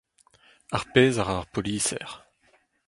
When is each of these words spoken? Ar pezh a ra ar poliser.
Ar 0.77 0.83
pezh 0.91 1.19
a 1.21 1.23
ra 1.25 1.35
ar 1.39 1.47
poliser. 1.53 2.09